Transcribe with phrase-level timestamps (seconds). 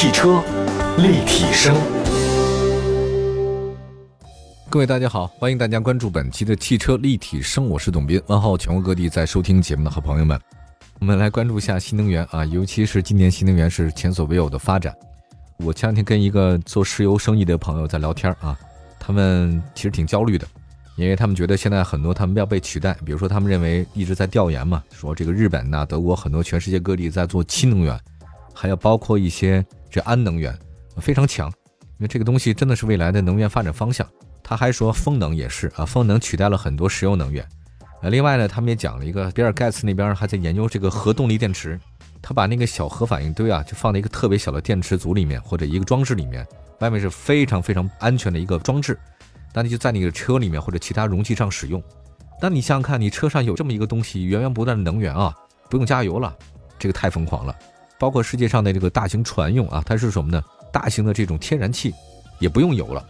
[0.00, 0.40] 汽车
[0.98, 1.74] 立体声，
[4.70, 10.40] 各位大家好，欢迎大家关注本期的汽车立体声，我是董斌，问候全国各地在收听节目的好朋友们。
[11.00, 14.94] 我们来关注一下新能源啊，尤其是今年新能源是前所未有的发展。
[15.56, 18.56] 我前两天跟一个做石油生意的朋友在聊天啊，
[19.00, 20.46] 他们其实挺焦虑的，
[20.94, 27.98] 因为他们觉得现在很多他们要被取代，比如说他们认为一直在调研嘛，说这个日本呐、德国很多全世界各地在做氢能源。
[28.60, 30.56] 还有包括一些这氨能源，
[30.98, 34.06] 非常强，因为这个东西真的是未来的能源发展方向。
[34.42, 37.46] 他还说风能也是啊，风能取代了很多石油能源。
[38.00, 41.78] 呃，另外呢，他们也讲了一个，比尔盖茨那边还在研究这个核动力电池，
[42.22, 46.46] 他把那个小核反应堆啊，就放在一个特别小的电池组里面或者一个装置里面，
[46.78, 48.98] 外面是非常非常安全的一个装置，
[49.52, 51.82] 那你就在你的车里面或者其他容器上使用。
[52.40, 55.34] 那你想想看，你车上有这么一个东西，源源不断的能源啊，
[55.68, 56.34] 不用加油了，
[56.78, 57.54] 这个太疯狂了。
[57.98, 60.42] 包括世界上的这个大型船用啊，它是什么呢？
[60.72, 61.92] 大型的这种天然气
[62.38, 63.04] 也不用油了，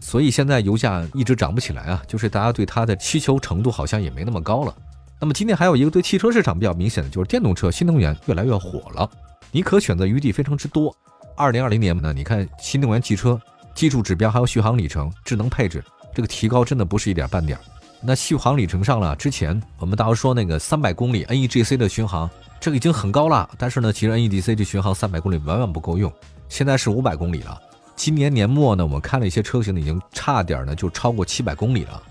[0.00, 4.74] 所以现在油价一直涨不起来啊，就是大家对它的需求程度好像也没那么高了。
[5.20, 9.08] 那么今天还有一个对汽车市场比较明显的就是电动车、新能源越来越火了，
[9.52, 10.94] 你可选择余地非常之多。
[11.36, 13.40] 二零二零年呢，你看新能源汽车
[13.74, 15.84] 技术指标还有续航里程、智能配置，
[16.14, 17.62] 这个提高真的不是一点半点儿。
[18.02, 22.28] 那续航里程上了，之前我们大家说那个三百公里 NEDC 的巡航。
[22.58, 26.12] 这个已经很高了，但是呢，其实 NEDC 这巡航三百公里远远不够用，
[26.48, 27.58] 现在是五百公里了。
[27.96, 32.02] 今年年末呢，我们看了一些车型呢，已经差点呢就超过七百公里了。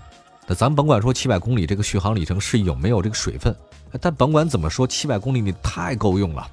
[0.48, 3.54] 那咱甭管说七百公里这个续航里程是有没有这个水分，
[4.00, 6.44] 但甭管怎么说，七百公里你太够用了。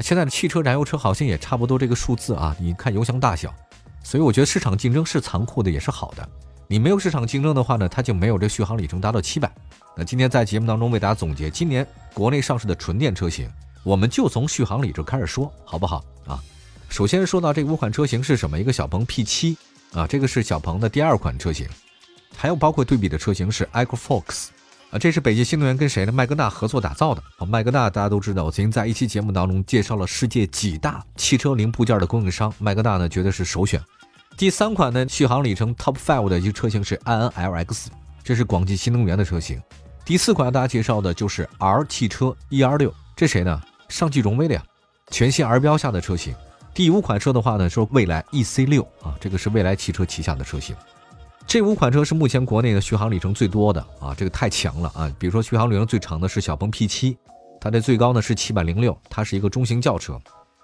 [0.00, 3.54] 现在的汽车燃油车好像也差不多这个数字啊，你看油箱大小，
[4.02, 6.28] 所以我觉得市场竞争是残酷的，也是好的。
[6.70, 9.50] 你没有市场竞争的话呢，它就没有这续航里程达到七百。
[9.96, 13.50] 那今天在节目当中为大家总结今年国内上市的纯电车型，
[13.82, 16.40] 我们就从续航里程开始说，好不好啊？
[16.88, 18.56] 首先说到这五款车型是什么？
[18.56, 19.56] 一个小鹏 P7
[19.94, 21.66] 啊，这个是小鹏的第二款车型，
[22.36, 24.46] 还有包括对比的车型是 EcoFox
[24.92, 26.12] 啊，这是北汽新能源跟谁呢？
[26.12, 27.22] 麦格纳合作打造的。
[27.38, 33.82] 啊，麦格纳大家都知道，我曾经在一期节目当中介绍了世界几大汽车零部件的供应商，麦格纳呢绝对是首选。
[34.40, 37.88] 第三款呢，续航里程 Top Five 的一个车型是 iNLX，
[38.24, 39.62] 这是广汽新能源的车型。
[40.02, 43.60] 第四款要大家介绍的就是 R 汽车 ER 六，这谁呢？
[43.90, 44.64] 上汽荣威的呀，
[45.10, 46.34] 全新 R 标下的车型。
[46.72, 50.74] 第五款车的话呢，说蔚来 EC 六啊，这个是蔚来汽车旗下的车型。
[51.46, 55.14] 这五款车是目前国内的续航里程最多的啊，这个太强了啊！
[55.18, 57.14] 比如说续航里程最长的是小鹏 P7，
[57.60, 60.18] 它的最高呢是七百零六，它是一个中型轿车。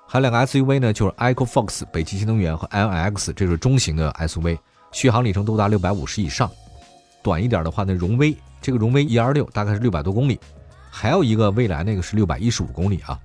[0.09, 4.56] 还有两个 SUV 呢，就是 EcoFox 北汽新能源和 LX，这是中型的 SUV，
[4.93, 6.50] 续航里程都达六百五十以上。
[7.22, 10.39] 短一点的话呢，荣威这个荣威 ER 六大概是六百多公里，
[10.91, 13.19] 还有一个蔚来那个是六百一十五公里啊。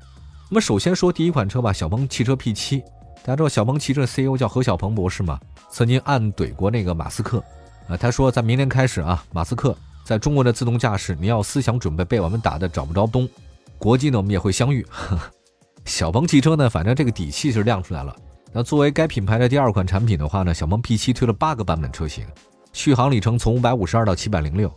[0.49, 2.81] 那么首先说第一款车吧，小鹏汽车 P7，
[3.23, 5.39] 大家知道小鹏汽车 CEO 叫何小鹏博士吗？
[5.69, 7.43] 曾经暗怼过那个马斯克
[7.87, 13.29] 啊，他说在明年开始啊，马斯克在中国的自动驾驶，你要思想准备被我们打的找不着东，
[13.77, 14.85] 国际呢我们也会相遇。
[15.85, 18.15] 小鹏汽车呢，反正这个底气是亮出来了。
[18.53, 22.25] 那作为该品牌的第二款产品的话呢，小鹏 P7 推了八个版本车型，
[22.73, 24.73] 续航里程从五百五十二到七百零六。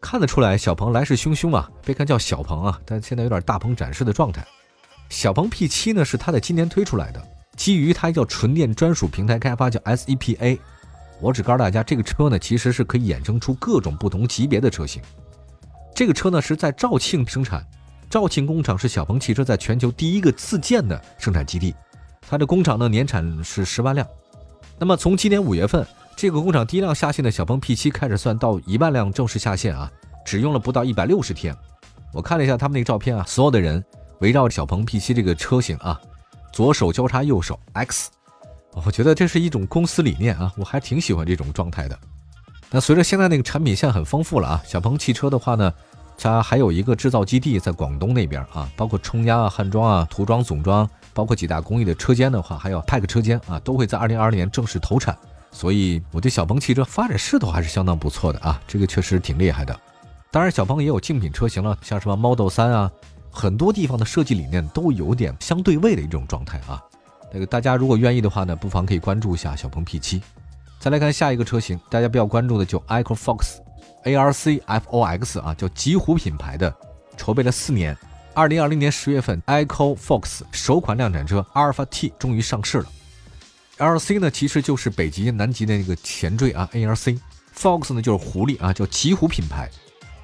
[0.00, 1.68] 看得出来，小鹏来势汹汹啊！
[1.84, 4.46] 别看叫小鹏啊，但现在有点大鹏展示的状态。
[5.08, 7.20] 小鹏 P7 呢，是它在今年推出来的，
[7.56, 10.58] 基于它叫纯电专属平台开发，叫 SEPA。
[11.20, 15.02] 我只告诉大家，这个车呢，其实是可以衍生出各种不同级别的车型。
[15.92, 17.66] 这个车呢，是在肇庆生产。
[18.10, 21.74] 肇庆工厂是小鹏汽车在全球第一个自建的生产基地，
[22.22, 24.06] 它的工厂呢年产是十万辆。
[24.78, 25.86] 那么从今年五月份
[26.16, 29.90] 这个工厂第一辆下线的小鹏 P7 开始算到一万辆正式下线啊，
[30.24, 31.54] 只用了不到一百六十天。
[32.14, 33.84] 我看了一下他们那个照片啊，所有的人
[34.20, 36.00] 围绕着小鹏 P7 这个车型啊，
[36.50, 38.10] 左手交叉右手 X，
[38.86, 41.98] 我觉得这是一种公司理念啊，我还挺喜欢这种状态的。
[42.70, 45.70] 那随着现在那个产品线很丰富了啊，小鹏汽车的话呢。
[46.20, 55.16] 它还有一个制造基地在广东那边啊，包括冲压啊、焊装啊、涂装总装，包括几大工艺的车间的话，还有 Pack 车间啊，都会在二零二二年正式投产。
[55.52, 59.74] 所以我对小鹏汽车发展势头还是相当不错的啊，这个确实挺厉害的。
[60.30, 62.90] 当然，小鹏也有竞品车型了，像什么 Model 三啊，
[63.30, 66.82] 很多地方的设计理念都有点相对位的一种状态啊。
[67.32, 70.20] 那个大家如果愿意的话呢，不妨可以关注一下小鹏 P7。
[70.80, 73.58] 再来看下一个车型，大家比较关注的就 i c o Fox。
[74.04, 76.74] A R C F O X 啊，叫极狐品牌的，
[77.16, 77.96] 筹备了四年，
[78.34, 82.86] 二零二零年十月份，Echo Fox 首款量产车阿尔法 T 终于上市了。
[83.78, 89.70] L C 呢，其实就是北极、南极的那个前缀啊，A R C，Fox 呢就是狐狸啊，叫极狐品牌。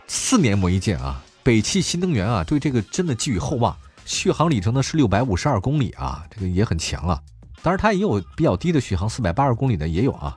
[0.07, 3.77] 四年磨一剑啊，北汽新能源啊，对这个真的寄予厚望。
[4.05, 7.21] 续航里程呢是六百五十二公里啊，这个也很强啊。
[7.63, 10.37] 当然它也有比较低的续航，四百八十公里的也有啊。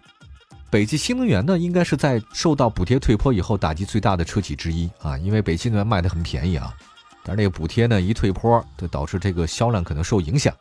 [0.69, 6.75] 北汽新能源呢，应该是在受到补贴退坡以后打击最大的车企之一啊，因为北汽能源卖的很便宜啊，
[7.23, 10.53] 但是那个补贴呢一退坡，就导致这个销量可能受影响。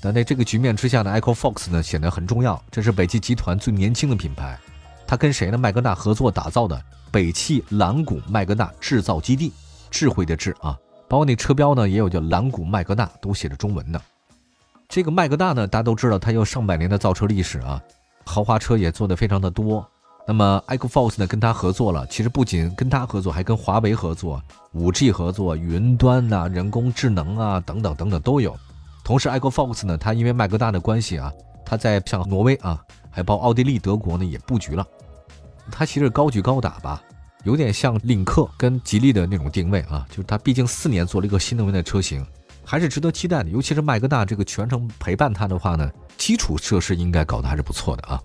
[0.00, 4.58] 但在这个局面之下呢，EcoFox 呢显得很重要，这是北汽集团最年轻的品牌，
[5.06, 5.56] 它跟谁呢？
[5.56, 9.52] 麦格纳合作打造的北汽蓝谷麦格纳制造基地，
[9.88, 10.76] 智慧的智啊，
[11.08, 14.00] 包括那车标呢也有叫蓝谷麦格纳，都写着中文的。
[14.88, 17.80] 这个麦格纳呢，大家都知道它有上百年的造车历史啊。
[18.24, 19.86] 豪华车也做的非常的多，
[20.26, 24.42] 那么 EcoForce 呢跟他合作了，其实不仅跟他合作，还跟华为合作，
[24.72, 28.56] 五 G 合作，云端呐，人工智能啊等等等等都有。
[29.04, 31.30] 同时 Ecofox 呢，它因为麦格纳的关系啊，
[31.64, 34.86] 它在像挪威啊，还包括奥地利、德国呢也布局了。
[35.70, 37.02] 它其实高举高打吧，
[37.44, 42.24] 有点像领克跟吉利的那种定位啊，就是它毕竟四年做了一个新能源的车型，
[42.64, 43.50] 还是值得期待的。
[43.50, 45.90] 尤其是麦格纳这个全程陪伴它的话呢。
[46.16, 48.22] 基础设施应该搞得还是不错的啊。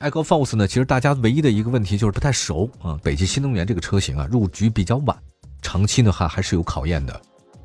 [0.00, 2.98] EcoFox 呢，其实大家唯一的一个问题就是不太熟啊。
[3.02, 5.16] 北汽新能源这个车型啊，入局比较晚，
[5.62, 7.18] 长期的话还是有考验的，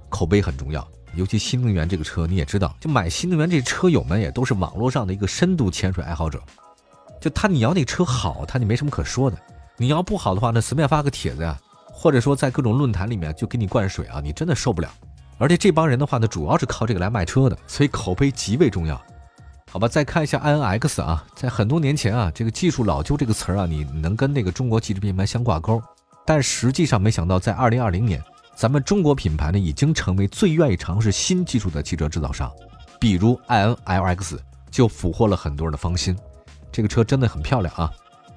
[0.09, 0.87] 口碑很重要。
[1.15, 6.41] 尤其新能源这个车，你也知道，就买新能源这车友们也都是网络上的一个深度潜水爱好者。
[7.19, 9.37] 就他你要那车好，他就没什么可说的；
[9.77, 11.59] 你要不好的话呢，随便发个帖子呀，
[11.91, 14.89] 或者说在各种论坛里面就给你灌水啊，你真的受不了。
[15.38, 19.01] 而且这帮人的话呢，主要是靠这个来卖车的，所以口碑极为重要。
[19.71, 25.81] 好吧，再看一下 i n x 啊，在很多年前啊，这个技术老旧这个词儿啊，你能跟那个中国汽车品牌相挂钩，
[26.25, 28.21] 但实际上没想到，在二零二零年，
[28.56, 32.51] 咱们中国品牌呢已经成为最愿意尝试新技术的汽车制造商，
[33.00, 34.39] 比如 i n l x
[34.69, 36.15] 就俘获了很多人的芳心，
[36.71, 37.91] 这个车真的很漂亮啊。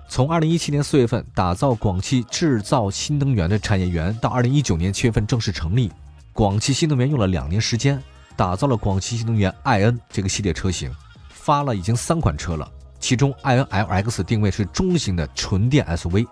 [0.08, 5.92] 从二零一七年四月份打造广汽制造新能源的产业园，到二零一九年七月份正式成立，
[6.36, 7.98] 广汽新能源用了两年时间，
[8.36, 10.94] 打造了广汽新能源 i n 这个系列车型。
[11.30, 16.26] 发了已经三款车了，其中 i n l x 定位是中型的纯电 SUV，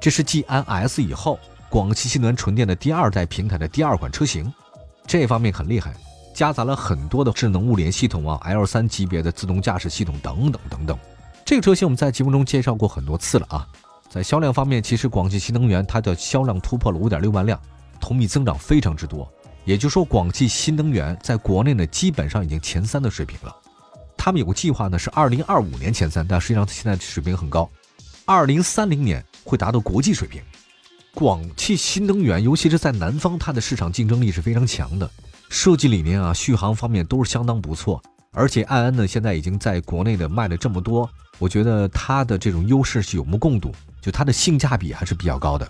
[0.00, 4.50] 这是继 NS 以后广汽新能源纯电的第二代平台的第二款车型，
[5.06, 5.92] 这方面很厉害，
[6.32, 10.98] 夹杂了很多的智能物联系统啊，L 三级别的自动驾驶系统等等等等。
[11.44, 13.66] 这个车型我们在节目中介绍过很多次了啊，
[14.08, 17.60] 在销量方面，其实广汽新能源它的销量突破了五点六万辆，
[18.00, 19.30] 同比增长非常之多，
[19.64, 23.54] 也就是说广汽新能源在国内呢基本上已经前三的水平了。
[24.16, 27.68] 他们有个计划呢，是二零二五年前三，但实际上现在水平很高，
[28.26, 30.42] 二零三零年会达到国际水平。
[31.14, 35.10] 广汽新能源，尤其是在南方，它的市场竞争力是非常强的，
[35.48, 38.00] 设计理念啊、续航方面都是相当不错。
[38.32, 45.68] 而且爱安呢，现在已经在国内的卖了这么多，我觉得它的这种优势是有目共睹，就它的性价比还是比较高的。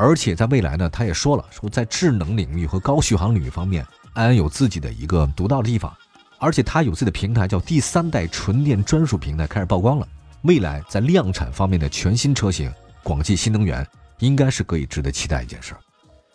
[0.00, 5.94] 而且在未来呢，他也说了，说在智能领域和高续航领域方面，安安有自己的一个独到的地方。
[6.38, 10.08] 而且它有自己的平台，叫第三代纯电专属平台，开始曝光了。
[10.40, 13.86] 未来在量产方面的全新车型，广汽新能源
[14.20, 15.80] 应该是可以值得期待一件事儿。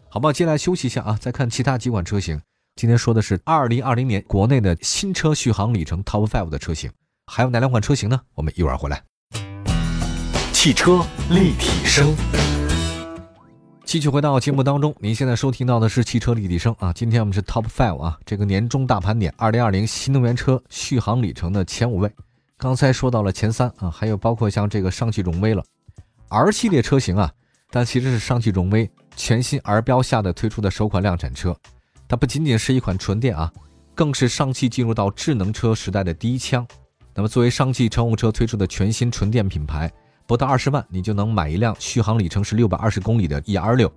[0.09, 2.39] 好吧，接下来休息一下啊，再看其他几款车型。
[2.75, 6.91] 今天说的是二零二零年国内的新车续航里程 Top Five 的车型，
[7.25, 8.21] 还有哪两款车型呢？
[8.35, 9.01] 我们一会儿回来。
[10.53, 12.15] 汽车立体声。
[13.85, 16.91] 继续回到节目当中，您现在收听到的是汽车立体声啊。
[16.91, 22.11] 今天我们是 Top Five 啊，这个年终大盘点，二零二零新能源车续航里程的前五位。
[22.57, 25.63] 刚才说到了前三啊，还有包括像这个上汽荣威了
[26.29, 27.31] ，R 系列车型啊，
[27.69, 31.55] 但其实是上汽荣威全新 R 标下的推出的首款量产车。
[32.07, 33.53] 它不仅仅是一款纯电啊，
[33.93, 36.67] 更是上汽进入到智能车时代的第一枪。
[37.13, 39.91] 那么作为上汽乘用车推出的全新纯电品牌。
[40.27, 43.91] 不到二十万，你就能买一辆续航里程是六百二十公里的 E R 六，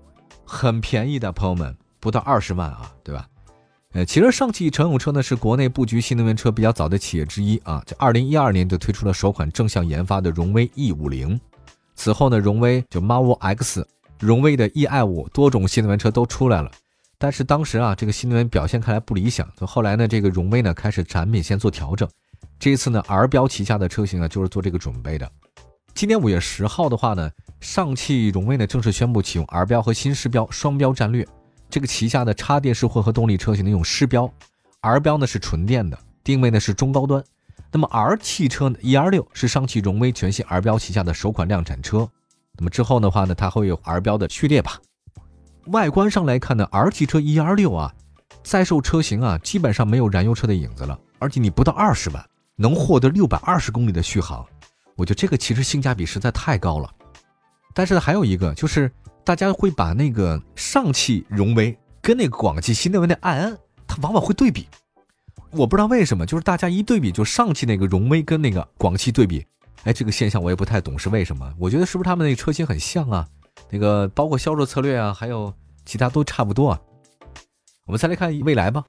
[0.44, 3.26] 很便宜的，朋友们，不到二十万啊，对吧？
[3.92, 11.40] 呃，其实上汽乘用车呢是国内布局新能源车比较早的企业之一啊，在二零一二年就推出了首款正向研发的荣威 E 五零，
[11.94, 16.70] 此后呢，荣威就 Marvel X、荣威的 E i 五多种新能源车都出来了，
[17.16, 22.06] 但是当时啊，这个新能源表现看来不理想，就后来呢，这个荣威呢开始产品线做调整，
[22.58, 25.26] 这一次呢，R 标旗下的车型啊就是做这个准备的。
[25.98, 27.28] 今年五月十号的话呢，
[27.58, 31.26] 上汽荣威呢正式宣布启用 R 标和新狮标双标战略。
[31.68, 34.32] 这个旗下的插电式混合动力车型呢用狮标
[34.80, 37.20] ，R 标呢是纯电的，定位呢是中高端。
[37.72, 42.08] 那么 R 汽车呢 E R 六是上汽荣威全新 R 标旗下的首款量产车。
[42.56, 44.78] 那么之后的话呢，它会有 R 标的序列吧。
[45.72, 47.92] 外观上来看呢，R 汽车 E R 六啊，
[48.44, 52.24] 在售车型啊基本上没有燃油车的影子了，而且你不到二十万
[52.54, 54.46] 能获得六百二十公里的续航。
[54.98, 56.90] 我觉得这个其实性价比实在太高了，
[57.72, 58.90] 但是还有一个就是
[59.22, 64.66] 大家会把那个上汽荣威跟那个广汽新能源的爱安，它往往会对比。
[65.52, 69.46] 我不知道为什么，就是大家一对比，就上汽那个荣威跟那个广汽对比，
[69.84, 71.54] 哎，这个现象我也不太懂是为什么。
[71.58, 73.24] 我觉得是不是他们那个车型很像啊？
[73.70, 75.54] 那个包括销售策略啊，还有
[75.86, 76.80] 其他都差不多啊。
[77.86, 78.84] 我们再来看蔚来吧，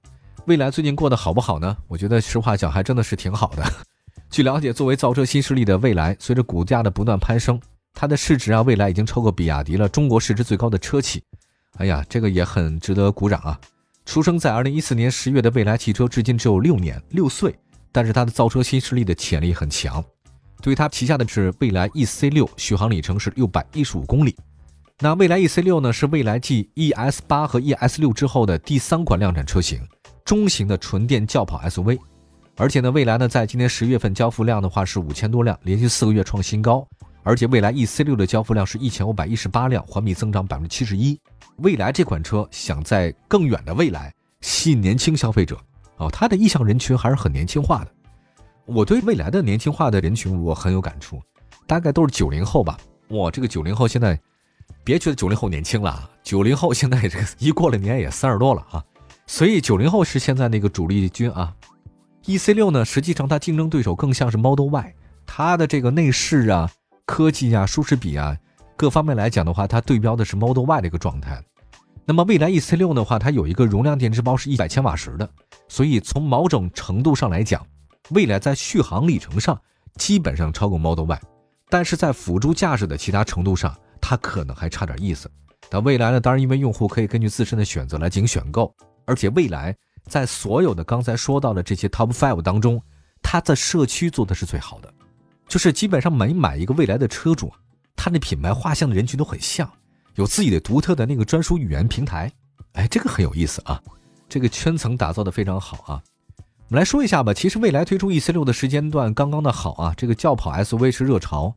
[0.48, 1.78] 蔚来最近过得好不好呢？
[1.88, 3.64] 我觉得实话讲还真的是挺好的。
[4.30, 7.60] 据了解，作为造车新势力的蔚来，随着股价的不断攀升，
[7.94, 11.24] 它的市值啊，蔚来已经超过比亚迪了，中国市值最高的车企。
[11.78, 13.60] 哎呀，这个也很值得鼓掌啊！
[14.06, 17.56] 出生在二零一四年十月的蔚来汽车，至今只有六年六岁，
[17.92, 20.04] 但是它的造车新势力的潜力很强。
[20.62, 24.36] 对于它旗下的是蔚来 EC 六，续航里程是六百一十五公里。
[25.00, 29.82] 那蔚来 EC 六呢，是蔚来继 ES 八和 ES 六之后的第三款量产车型，
[30.24, 31.98] 中型的纯电轿跑 SUV。
[32.60, 36.86] 而且呢，蔚来呢在今年十月份交付量的话是五千多辆，连续四个月创新高。
[37.24, 41.18] 而且蔚来 EC 六的交付量是一千五百一十八辆，环比增长百分之七十一。
[41.58, 45.58] 蔚来这款车想在更远的未来吸引年轻消费者，
[45.98, 47.92] 哦，它的意向人群还是很年轻化的。
[48.66, 51.22] 我对未来的年轻化的人群我很有感触，
[51.66, 52.78] 大概都是九零后吧。
[53.10, 54.20] 哇，这个九零后现在。
[54.84, 58.84] 别觉得九零后年轻了啊，九零后现在这个 一过了年也三十多了啊，
[59.28, 61.54] 所以九零后是现在那个主力军啊。
[62.30, 64.94] E C 六呢，实际上它竞争对手更像是 Model Y，
[65.26, 66.70] 它的这个内饰啊、
[67.08, 68.38] 科技啊、舒适比啊
[68.78, 71.44] 各方面来讲的话，它对标的是 Model Y 的一个状态。
[72.06, 75.28] 那么未来 E C 六的话，它有一个容量电池包是一百千瓦时的，
[75.68, 77.66] 所以从某种程度上来讲，
[78.12, 79.60] 未来在续航里程上
[79.96, 81.20] 基本上超过 Model Y，
[81.68, 83.76] 但是在辅助驾驶的其他程度上。
[84.00, 85.28] 它可能还差点意思，
[85.68, 86.22] 但未来呢？
[86.22, 88.72] 当然，因为用户可以根据自身的选择来进行选购，
[89.06, 92.82] 而且未来在所有的刚才说到的这些 Top Five 当中，
[93.22, 94.94] 它的社区做的是最好的，
[95.48, 97.52] 就是基本上每买一个未来的车主，
[97.96, 99.70] 他那品牌画像的人群都很像，
[100.16, 102.32] 有自己的独特的那个专属语言平台，
[102.74, 103.82] 哎，这个很有意思啊，
[104.28, 106.02] 这个圈层打造的非常好啊。
[106.38, 111.54] 我们来说一下吧，其实未来推出 E C 六的时间段刚刚的好啊，这个轿跑 S U V 是热潮。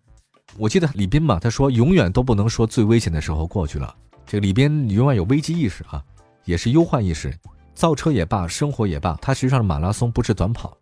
[0.56, 3.94] 我记得李斌嘛，他说永远都不能说最危险的时候过去了。
[4.26, 6.02] 这个李斌永远有危机意识啊，
[6.44, 7.32] 也是忧患意识。
[7.74, 10.76] 造车也罢，生活也罢，它实际上是马拉松，不是短跑。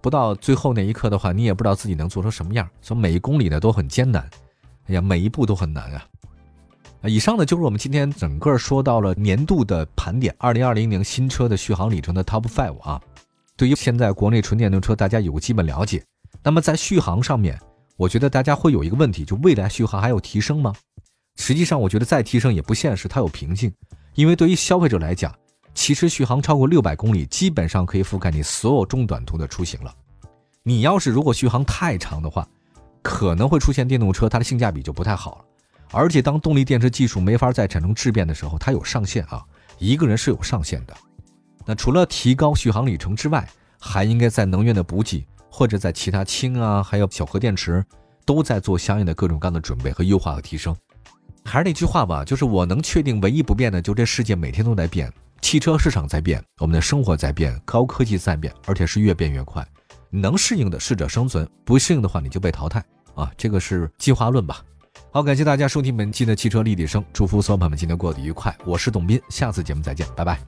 [0.00, 2.68] 不到最后那一刻的话，你也不知道自己能做成什么样。
[2.80, 4.28] 所以每一公里呢都很艰难，
[4.86, 6.04] 哎呀，每一步都很难啊。
[7.02, 13.00] 啊，以上呢就是我们今天整个说到了年度的盘点，二零二零年新车的续航里程的 Top Five 啊。
[13.56, 16.02] 对于现在国内纯电动车，大家有个基本了解。
[16.42, 17.58] 那么在续航上面。
[17.96, 20.72] 我觉得大家会有一个问题，就未来续航还有提升吗？
[21.36, 23.70] 实际上，我觉得再提升也不现实，它有瓶颈。
[24.14, 25.30] 因为对于消费者来讲，
[25.80, 29.90] 其实续航超过六百公里，基本上可以覆盖你所有中短途的出行了。
[30.62, 32.46] 你要是如果续航太长的话，
[33.00, 35.44] 可能会出现电动车它的性价比就不太好了。
[35.90, 39.42] 而且当动力电池技术没法再产生质变的时候，它有上限啊，
[39.78, 40.94] 一个人是有上限的。
[41.64, 45.26] 那除了提高续航里程之外，还应该在能源的补给。
[45.50, 47.82] 或者在其他氢啊，还有小核电池，
[48.26, 50.76] 都在做相应的各种各样的准备和优化和提升。
[51.42, 55.10] 还是那句话吧，就是我能确定唯一不变的，就这世界每天都在变，
[55.40, 59.66] 汽车市场在变，我们的生活在变，高科技在变，而且是越变越快。
[60.10, 63.30] 能适应的适者生存，不适应的话你就被淘汰啊！
[63.36, 64.62] 这个是进化论吧。
[65.12, 68.56] 好，感谢大家收听本期的汽车立体声，祝福所有朋友们今天过得愉快。
[68.64, 70.38] 我是董斌，下次节目再见，拜拜。